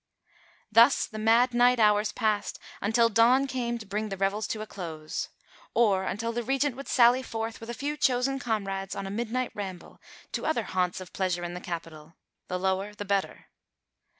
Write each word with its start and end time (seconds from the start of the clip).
Thus 0.71 1.05
the 1.05 1.19
mad 1.19 1.53
night 1.53 1.79
hours 1.79 2.11
passed 2.11 2.57
until 2.81 3.07
dawn 3.07 3.45
came 3.45 3.77
to 3.77 3.85
bring 3.85 4.09
the 4.09 4.17
revels 4.17 4.47
to 4.47 4.61
a 4.61 4.65
close; 4.65 5.29
or 5.75 6.05
until 6.05 6.31
the 6.31 6.41
Regent 6.41 6.75
would 6.75 6.87
sally 6.87 7.21
forth 7.21 7.59
with 7.61 7.69
a 7.69 7.75
few 7.75 7.95
chosen 7.95 8.39
comrades 8.39 8.95
on 8.95 9.05
a 9.05 9.11
midnight 9.11 9.51
ramble 9.53 10.01
to 10.31 10.47
other 10.47 10.63
haunts 10.63 11.01
of 11.01 11.13
pleasure 11.13 11.43
in 11.43 11.53
the 11.53 11.61
capital 11.61 12.15
the 12.47 12.57
lower 12.57 12.95
the 12.95 13.05
better. 13.05 13.45